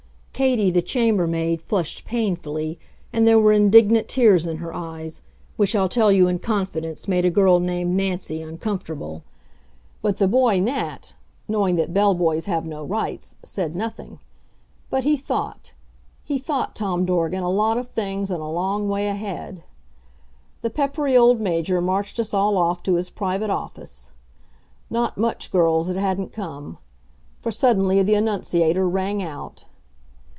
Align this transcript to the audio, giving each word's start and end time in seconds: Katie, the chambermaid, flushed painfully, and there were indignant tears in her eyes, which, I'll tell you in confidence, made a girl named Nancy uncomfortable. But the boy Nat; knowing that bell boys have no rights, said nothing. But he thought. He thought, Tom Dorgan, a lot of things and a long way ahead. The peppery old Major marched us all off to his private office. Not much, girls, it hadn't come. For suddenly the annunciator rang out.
Katie, 0.33 0.71
the 0.71 0.81
chambermaid, 0.81 1.61
flushed 1.61 2.03
painfully, 2.03 2.79
and 3.13 3.27
there 3.27 3.39
were 3.39 3.51
indignant 3.51 4.07
tears 4.07 4.47
in 4.47 4.57
her 4.57 4.73
eyes, 4.73 5.21
which, 5.55 5.75
I'll 5.75 5.87
tell 5.87 6.11
you 6.11 6.27
in 6.27 6.39
confidence, 6.39 7.07
made 7.07 7.25
a 7.25 7.29
girl 7.29 7.59
named 7.59 7.91
Nancy 7.95 8.41
uncomfortable. 8.41 9.21
But 10.01 10.17
the 10.17 10.27
boy 10.27 10.59
Nat; 10.61 11.13
knowing 11.47 11.75
that 11.75 11.93
bell 11.93 12.15
boys 12.15 12.45
have 12.47 12.65
no 12.65 12.83
rights, 12.83 13.35
said 13.45 13.75
nothing. 13.75 14.17
But 14.89 15.03
he 15.03 15.15
thought. 15.15 15.73
He 16.23 16.39
thought, 16.39 16.73
Tom 16.75 17.05
Dorgan, 17.05 17.43
a 17.43 17.47
lot 17.51 17.77
of 17.77 17.89
things 17.89 18.31
and 18.31 18.41
a 18.41 18.45
long 18.47 18.89
way 18.89 19.09
ahead. 19.09 19.63
The 20.63 20.71
peppery 20.71 21.15
old 21.15 21.39
Major 21.39 21.81
marched 21.81 22.19
us 22.19 22.33
all 22.33 22.57
off 22.57 22.81
to 22.81 22.95
his 22.95 23.11
private 23.11 23.51
office. 23.51 24.09
Not 24.89 25.19
much, 25.19 25.51
girls, 25.51 25.87
it 25.87 25.97
hadn't 25.97 26.33
come. 26.33 26.79
For 27.41 27.51
suddenly 27.51 28.01
the 28.01 28.15
annunciator 28.15 28.89
rang 28.89 29.21
out. 29.21 29.65